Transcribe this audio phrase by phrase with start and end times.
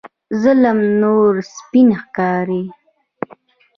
[0.41, 2.63] ظالم نور سپین ښکاري.